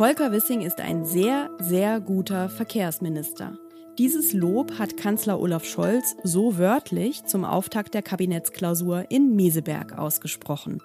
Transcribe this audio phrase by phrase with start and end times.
[0.00, 3.58] Volker Wissing ist ein sehr, sehr guter Verkehrsminister.
[3.98, 10.78] Dieses Lob hat Kanzler Olaf Scholz so wörtlich zum Auftakt der Kabinettsklausur in Meseberg ausgesprochen.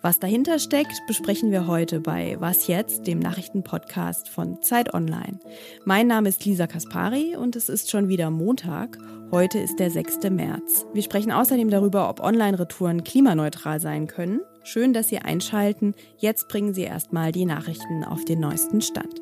[0.00, 5.40] Was dahinter steckt, besprechen wir heute bei Was jetzt, dem Nachrichtenpodcast von Zeit Online.
[5.84, 8.96] Mein Name ist Lisa Kaspari und es ist schon wieder Montag.
[9.30, 10.30] Heute ist der 6.
[10.30, 10.86] März.
[10.94, 14.40] Wir sprechen außerdem darüber, ob Online-Retouren klimaneutral sein können.
[14.64, 15.94] Schön, dass Sie einschalten.
[16.16, 19.20] Jetzt bringen Sie erstmal die Nachrichten auf den neuesten Stand.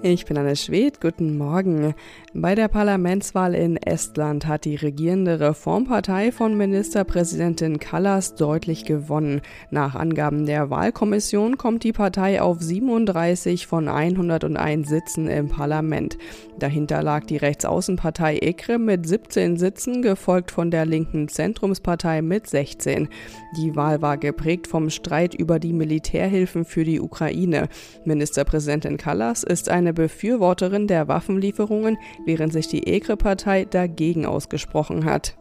[0.00, 1.92] Ich bin Anne Schwed, guten Morgen.
[2.32, 9.40] Bei der Parlamentswahl in Estland hat die regierende Reformpartei von Ministerpräsidentin Kallas deutlich gewonnen.
[9.72, 16.16] Nach Angaben der Wahlkommission kommt die Partei auf 37 von 101 Sitzen im Parlament.
[16.60, 23.08] Dahinter lag die Rechtsaußenpartei EKRE mit 17 Sitzen, gefolgt von der linken Zentrumspartei mit 16.
[23.56, 27.68] Die Wahl war geprägt vom Streit über die Militärhilfen für die Ukraine.
[28.04, 35.36] Ministerpräsidentin Kallas ist eine eine Befürworterin der Waffenlieferungen, während sich die EKRE-Partei dagegen ausgesprochen hat.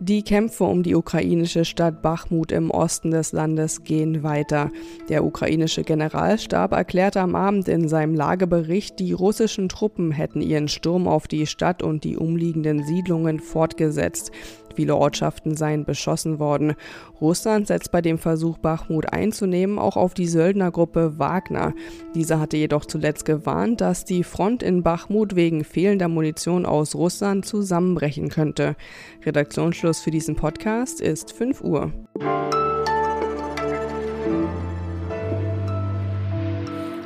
[0.00, 4.72] Die Kämpfe um die ukrainische Stadt Bachmut im Osten des Landes gehen weiter.
[5.08, 11.06] Der ukrainische Generalstab erklärte am Abend in seinem Lagebericht, die russischen Truppen hätten ihren Sturm
[11.06, 14.32] auf die Stadt und die umliegenden Siedlungen fortgesetzt.
[14.74, 16.74] Viele Ortschaften seien beschossen worden.
[17.20, 21.74] Russland setzt bei dem Versuch, Bachmut einzunehmen, auch auf die Söldnergruppe Wagner.
[22.14, 27.46] Diese hatte jedoch zuletzt gewarnt, dass die Front in Bachmut wegen fehlender Munition aus Russland
[27.46, 28.76] zusammenbrechen könnte.
[29.84, 31.92] Redaktionsschluss für diesen Podcast ist 5 Uhr.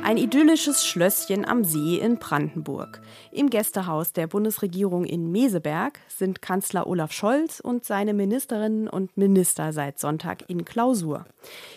[0.09, 2.99] Ein idyllisches Schlösschen am See in Brandenburg.
[3.31, 9.71] Im Gästehaus der Bundesregierung in Meseberg sind Kanzler Olaf Scholz und seine Ministerinnen und Minister
[9.71, 11.27] seit Sonntag in Klausur.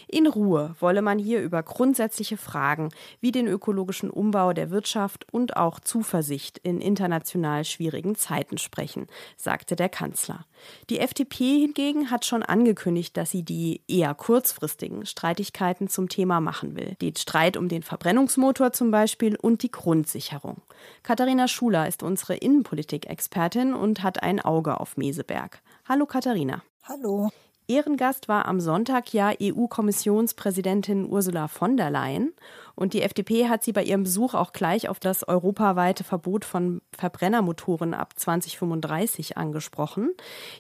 [0.08, 2.89] In Ruhe wolle man hier über grundsätzliche Fragen
[3.20, 9.77] wie den ökologischen Umbau der Wirtschaft und auch Zuversicht in international schwierigen Zeiten sprechen, sagte
[9.77, 10.46] der Kanzler.
[10.89, 16.77] Die FDP hingegen hat schon angekündigt, dass sie die eher kurzfristigen Streitigkeiten zum Thema machen
[16.77, 16.96] will.
[17.02, 17.83] Den Streit um den
[18.22, 20.62] Verbrennungsmotor zum Beispiel und die Grundsicherung.
[21.02, 25.60] Katharina Schuler ist unsere Innenpolitik-Expertin und hat ein Auge auf Meseberg.
[25.88, 26.62] Hallo Katharina.
[26.84, 27.30] Hallo.
[27.66, 32.32] Ehrengast war am Sonntag ja EU-Kommissionspräsidentin Ursula von der Leyen.
[32.82, 36.82] Und die FDP hat sie bei ihrem Besuch auch gleich auf das europaweite Verbot von
[36.90, 40.10] Verbrennermotoren ab 2035 angesprochen.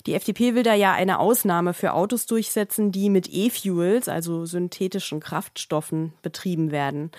[0.06, 5.18] Die FDP will da ja eine Ausnahme für Autos durchsetzen, die mit E-Fuels, also synthetischen
[5.18, 7.10] Kraftstoffen, betrieben werden.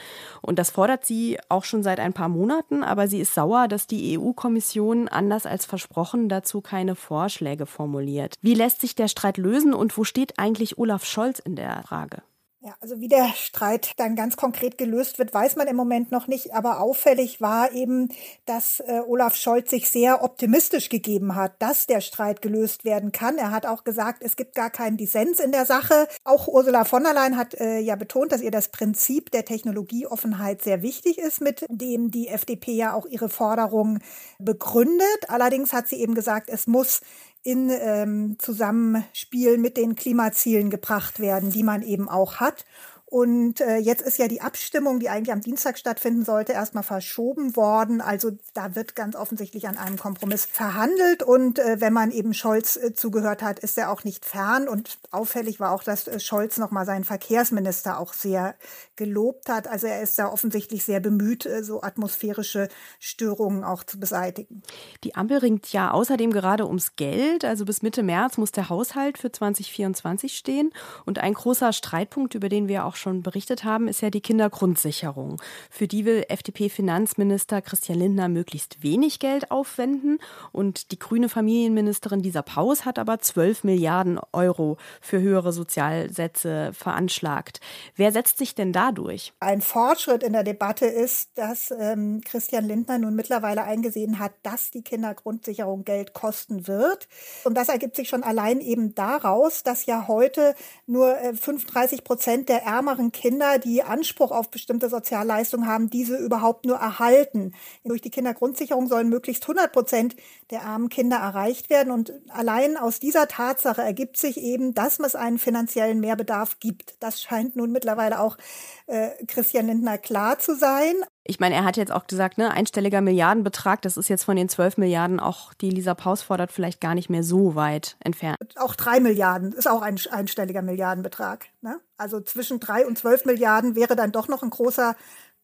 [0.41, 3.87] Und das fordert sie auch schon seit ein paar Monaten, aber sie ist sauer, dass
[3.87, 8.35] die EU-Kommission anders als versprochen dazu keine Vorschläge formuliert.
[8.41, 12.21] Wie lässt sich der Streit lösen und wo steht eigentlich Olaf Scholz in der Frage?
[12.65, 16.27] Ja, also wie der Streit dann ganz konkret gelöst wird, weiß man im Moment noch
[16.27, 16.53] nicht.
[16.53, 18.07] Aber auffällig war eben,
[18.45, 23.37] dass äh, Olaf Scholz sich sehr optimistisch gegeben hat, dass der Streit gelöst werden kann.
[23.37, 26.07] Er hat auch gesagt, es gibt gar keinen Dissens in der Sache.
[26.23, 30.61] Auch Ursula von der Leyen hat äh, ja betont, dass ihr das Prinzip der Technologieoffenheit
[30.61, 34.01] sehr wichtig ist, mit dem die FDP ja auch ihre Forderungen
[34.39, 35.27] begründet.
[35.27, 37.01] Allerdings hat sie eben gesagt, es muss
[37.43, 42.65] in ähm, Zusammenspiel mit den Klimazielen gebracht werden, die man eben auch hat.
[43.13, 47.55] Und äh, jetzt ist ja die Abstimmung, die eigentlich am Dienstag stattfinden sollte, erstmal verschoben
[47.55, 48.01] worden.
[48.01, 51.21] Also da wird ganz offensichtlich an einem Kompromiss verhandelt.
[51.21, 54.67] Und äh, wenn man eben Scholz äh, zugehört hat, ist er auch nicht fern.
[54.67, 58.55] Und auffällig war auch, dass äh, Scholz nochmal seinen Verkehrsminister auch sehr
[58.95, 59.67] gelobt hat.
[59.67, 62.67] Also er ist da offensichtlich sehr bemüht, äh, so atmosphärische
[62.99, 64.63] Störungen auch zu beseitigen.
[65.03, 67.45] Die Ampel ringt ja außerdem gerade ums Geld.
[67.45, 70.73] Also bis Mitte März muss der Haushalt für 2024 stehen.
[71.05, 75.39] Und ein großer Streitpunkt, über den wir auch schon berichtet haben, ist ja die Kindergrundsicherung.
[75.69, 80.19] Für die will FDP-Finanzminister Christian Lindner möglichst wenig Geld aufwenden.
[80.51, 87.59] Und die grüne Familienministerin Lisa Paus hat aber 12 Milliarden Euro für höhere Sozialsätze veranschlagt.
[87.95, 89.33] Wer setzt sich denn da durch?
[89.39, 94.71] Ein Fortschritt in der Debatte ist, dass ähm, Christian Lindner nun mittlerweile eingesehen hat, dass
[94.71, 97.07] die Kindergrundsicherung Geld kosten wird.
[97.43, 100.55] Und das ergibt sich schon allein eben daraus, dass ja heute
[100.87, 106.15] nur äh, 35 Prozent der ärmeren ärmeren Kinder, die Anspruch auf bestimmte Sozialleistungen haben, diese
[106.17, 107.53] überhaupt nur erhalten.
[107.83, 110.15] Durch die Kindergrundsicherung sollen möglichst 100 Prozent
[110.51, 111.91] der armen Kinder erreicht werden.
[111.91, 116.95] Und allein aus dieser Tatsache ergibt sich eben, dass es einen finanziellen Mehrbedarf gibt.
[116.99, 118.37] Das scheint nun mittlerweile auch
[118.85, 120.93] äh, Christian Lindner klar zu sein.
[121.25, 124.49] Ich meine, er hat jetzt auch gesagt, ne, einstelliger Milliardenbetrag, das ist jetzt von den
[124.49, 128.55] 12 Milliarden auch, die Lisa Paus fordert, vielleicht gar nicht mehr so weit entfernt.
[128.57, 131.45] Auch drei Milliarden ist auch ein einstelliger Milliardenbetrag.
[131.61, 131.79] Ne?
[131.97, 134.95] Also zwischen drei und zwölf Milliarden wäre dann doch noch ein großer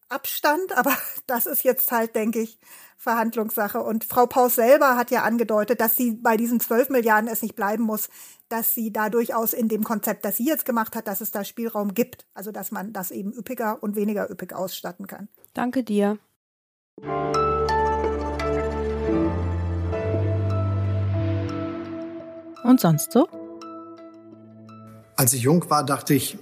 [0.09, 0.97] Abstand, aber
[1.27, 2.59] das ist jetzt halt, denke ich,
[2.97, 3.81] Verhandlungssache.
[3.81, 7.55] Und Frau Paus selber hat ja angedeutet, dass sie bei diesen zwölf Milliarden es nicht
[7.55, 8.09] bleiben muss,
[8.49, 11.43] dass sie da durchaus in dem Konzept, das sie jetzt gemacht hat, dass es da
[11.43, 12.25] Spielraum gibt.
[12.33, 15.29] Also dass man das eben üppiger und weniger üppig ausstatten kann.
[15.53, 16.17] Danke dir.
[22.63, 23.27] Und sonst so?
[25.15, 26.37] Als ich jung war, dachte ich,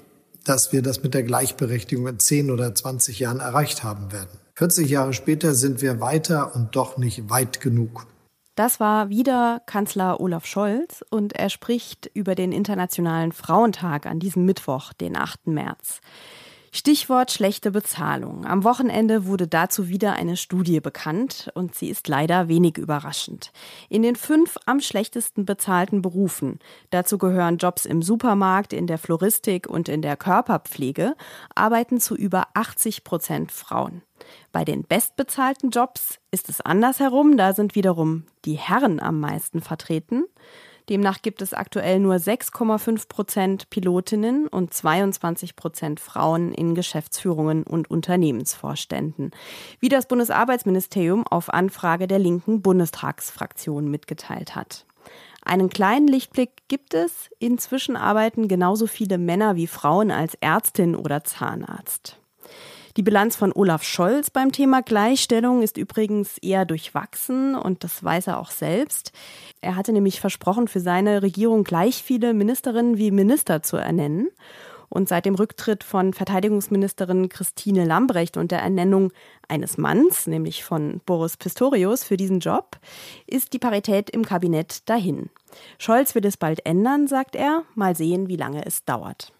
[0.47, 4.39] dass wir das mit der Gleichberechtigung in 10 oder 20 Jahren erreicht haben werden.
[4.55, 8.07] 40 Jahre später sind wir weiter und doch nicht weit genug.
[8.55, 14.45] Das war wieder Kanzler Olaf Scholz und er spricht über den Internationalen Frauentag an diesem
[14.45, 15.45] Mittwoch, den 8.
[15.47, 16.01] März.
[16.71, 18.45] Stichwort schlechte Bezahlung.
[18.45, 23.51] Am Wochenende wurde dazu wieder eine Studie bekannt und sie ist leider wenig überraschend.
[23.89, 26.59] In den fünf am schlechtesten bezahlten Berufen,
[26.89, 31.15] dazu gehören Jobs im Supermarkt, in der Floristik und in der Körperpflege,
[31.55, 34.01] arbeiten zu über 80 Prozent Frauen.
[34.51, 40.25] Bei den bestbezahlten Jobs ist es andersherum, da sind wiederum die Herren am meisten vertreten.
[40.89, 47.91] Demnach gibt es aktuell nur 6,5 Prozent Pilotinnen und 22 Prozent Frauen in Geschäftsführungen und
[47.91, 49.31] Unternehmensvorständen,
[49.79, 54.85] wie das Bundesarbeitsministerium auf Anfrage der linken Bundestagsfraktion mitgeteilt hat.
[55.43, 57.29] Einen kleinen Lichtblick gibt es.
[57.39, 62.19] Inzwischen arbeiten genauso viele Männer wie Frauen als Ärztin oder Zahnarzt.
[62.97, 68.25] Die Bilanz von Olaf Scholz beim Thema Gleichstellung ist übrigens eher durchwachsen und das weiß
[68.25, 69.11] er auch selbst.
[69.61, 74.29] Er hatte nämlich versprochen, für seine Regierung gleich viele Ministerinnen wie Minister zu ernennen.
[74.89, 79.11] Und seit dem Rücktritt von Verteidigungsministerin Christine Lambrecht und der Ernennung
[79.47, 82.79] eines Manns, nämlich von Boris Pistorius, für diesen Job,
[83.27, 85.29] ist die Parität im Kabinett dahin.
[85.77, 87.61] Scholz wird es bald ändern, sagt er.
[87.75, 89.33] Mal sehen, wie lange es dauert.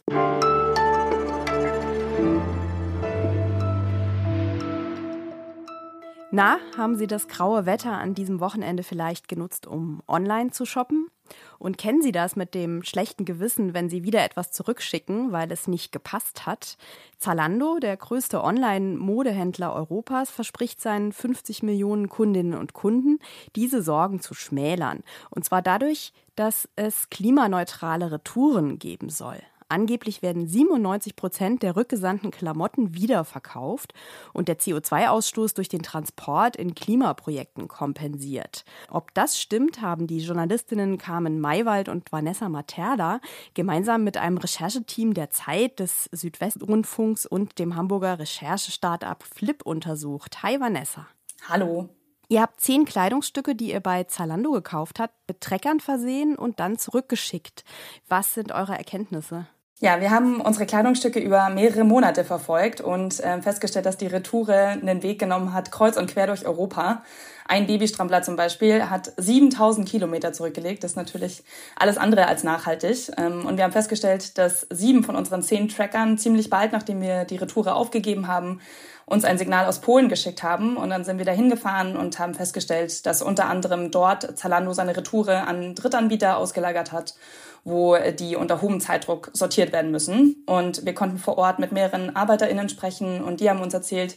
[6.29, 11.07] Na, haben Sie das graue Wetter an diesem Wochenende vielleicht genutzt, um online zu shoppen?
[11.57, 15.67] Und kennen Sie das mit dem schlechten Gewissen, wenn Sie wieder etwas zurückschicken, weil es
[15.67, 16.77] nicht gepasst hat?
[17.17, 23.19] Zalando, der größte Online-Modehändler Europas, verspricht seinen 50 Millionen Kundinnen und Kunden,
[23.55, 25.03] diese Sorgen zu schmälern.
[25.29, 29.39] Und zwar dadurch, dass es klimaneutrale Retouren geben soll.
[29.69, 33.93] Angeblich werden 97 Prozent der rückgesandten Klamotten wiederverkauft
[34.33, 38.63] und der CO2-Ausstoß durch den Transport in Klimaprojekten kompensiert.
[38.89, 43.19] Ob das stimmt, haben die Journalistinnen Carmen Maywald und Vanessa Materla
[43.55, 50.43] gemeinsam mit einem Rechercheteam der Zeit, des Südwestrundfunks und dem Hamburger Recherche-Startup Flip untersucht.
[50.43, 51.07] Hi Vanessa.
[51.49, 51.89] Hallo.
[52.29, 56.77] Ihr habt zehn Kleidungsstücke, die ihr bei Zalando gekauft habt, mit Treckern versehen und dann
[56.77, 57.63] zurückgeschickt.
[58.09, 59.47] Was sind eure Erkenntnisse?
[59.79, 64.69] Ja, wir haben unsere Kleidungsstücke über mehrere Monate verfolgt und äh, festgestellt, dass die Retoure
[64.69, 67.03] einen Weg genommen hat, kreuz und quer durch Europa.
[67.47, 70.83] Ein Babystrampler zum Beispiel hat 7000 Kilometer zurückgelegt.
[70.83, 71.43] Das ist natürlich
[71.75, 73.11] alles andere als nachhaltig.
[73.17, 77.25] Ähm, und wir haben festgestellt, dass sieben von unseren zehn Trackern ziemlich bald, nachdem wir
[77.25, 78.61] die Retoure aufgegeben haben,
[79.05, 80.75] uns ein Signal aus Polen geschickt haben.
[80.75, 84.97] Und dann sind wir da hingefahren und haben festgestellt, dass unter anderem dort Zalando seine
[84.97, 87.13] Retoure an Drittanbieter ausgelagert hat
[87.67, 90.41] wo die unter hohem Zeitdruck sortiert werden müssen.
[90.45, 94.15] Und wir konnten vor Ort mit mehreren ArbeiterInnen sprechen und die haben uns erzählt,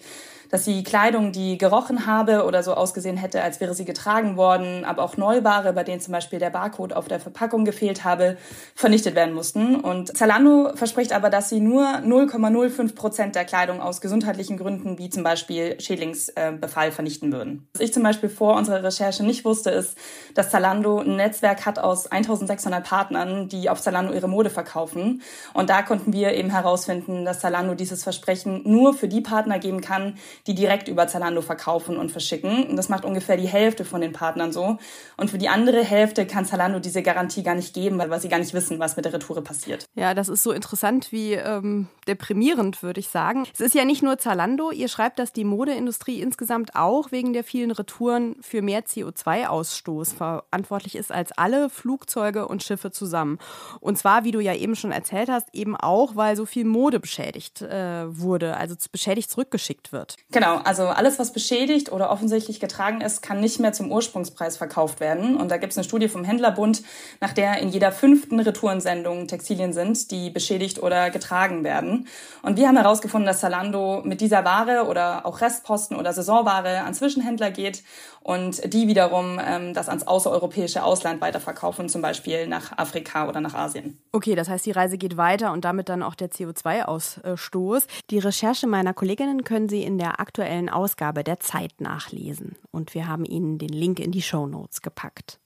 [0.51, 4.85] dass die Kleidung, die gerochen habe oder so ausgesehen hätte, als wäre sie getragen worden,
[4.85, 8.37] aber auch Neuware, bei denen zum Beispiel der Barcode auf der Verpackung gefehlt habe,
[8.75, 9.77] vernichtet werden mussten.
[9.77, 15.09] Und Zalando verspricht aber, dass sie nur 0,05 Prozent der Kleidung aus gesundheitlichen Gründen, wie
[15.09, 17.69] zum Beispiel Schädlingsbefall, vernichten würden.
[17.75, 19.97] Was ich zum Beispiel vor unserer Recherche nicht wusste, ist,
[20.35, 25.23] dass Zalando ein Netzwerk hat aus 1600 Partnern, die auf Zalando ihre Mode verkaufen.
[25.55, 29.81] Und da konnten wir eben herausfinden, dass Zalando dieses Versprechen nur für die Partner geben
[29.81, 30.17] kann,
[30.47, 32.65] die direkt über Zalando verkaufen und verschicken.
[32.65, 34.79] Und das macht ungefähr die Hälfte von den Partnern so.
[35.17, 38.39] Und für die andere Hälfte kann Zalando diese Garantie gar nicht geben, weil, sie gar
[38.39, 39.85] nicht wissen, was mit der Retoure passiert.
[39.95, 43.47] Ja, das ist so interessant wie ähm, deprimierend, würde ich sagen.
[43.53, 44.71] Es ist ja nicht nur Zalando.
[44.71, 50.97] Ihr schreibt, dass die Modeindustrie insgesamt auch wegen der vielen Retouren für mehr CO2-Ausstoß verantwortlich
[50.97, 53.39] ist als alle Flugzeuge und Schiffe zusammen.
[53.81, 57.01] Und zwar, wie du ja eben schon erzählt hast, eben auch, weil so viel Mode
[57.01, 60.17] beschädigt äh, wurde, also beschädigt zurückgeschickt wird.
[60.33, 65.01] Genau, also alles, was beschädigt oder offensichtlich getragen ist, kann nicht mehr zum Ursprungspreis verkauft
[65.01, 65.37] werden.
[65.37, 66.83] Und da gibt es eine Studie vom Händlerbund,
[67.21, 72.07] nach der in jeder fünften Retourensendung Textilien sind, die beschädigt oder getragen werden.
[72.43, 76.95] Und wir haben herausgefunden, dass Zalando mit dieser Ware oder auch Restposten oder Saisonware an
[76.95, 77.83] Zwischenhändler geht
[78.23, 83.55] und die wiederum ähm, das ans außereuropäische Ausland weiterverkaufen, zum Beispiel nach Afrika oder nach
[83.55, 83.99] Asien.
[84.13, 87.85] Okay, das heißt, die Reise geht weiter und damit dann auch der CO2-Ausstoß.
[88.11, 92.57] Die Recherche meiner Kolleginnen können Sie in der aktuellen Ausgabe der Zeit nachlesen.
[92.71, 95.41] Und wir haben Ihnen den Link in die Show Notes gepackt.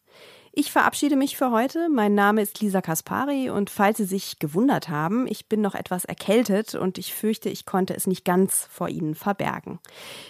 [0.57, 1.89] Ich verabschiede mich für heute.
[1.89, 6.05] Mein Name ist Lisa Kaspari und falls Sie sich gewundert haben, ich bin noch etwas
[6.05, 9.81] erkältet und ich fürchte, ich konnte es nicht ganz vor Ihnen verbergen.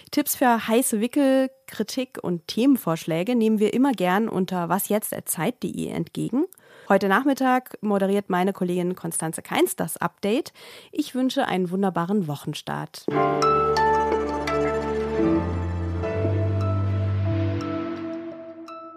[0.09, 6.45] Tipps für heiße Wickel, Kritik und Themenvorschläge nehmen wir immer gern unter wasjetzt.zeit.de entgegen.
[6.89, 10.53] Heute Nachmittag moderiert meine Kollegin Konstanze Keins das Update.
[10.91, 13.05] Ich wünsche einen wunderbaren Wochenstart.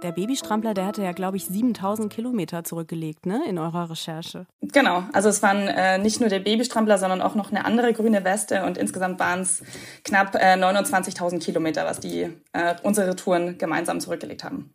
[0.09, 4.47] Der Babystrampler, der hatte ja, glaube ich, 7000 Kilometer zurückgelegt, ne, in eurer Recherche.
[4.63, 8.25] Genau, also es waren äh, nicht nur der Babystrampler, sondern auch noch eine andere grüne
[8.25, 9.63] Weste und insgesamt waren es
[10.05, 12.23] knapp äh, 29.000 Kilometer, was die
[12.55, 14.73] äh, unsere Touren gemeinsam zurückgelegt haben.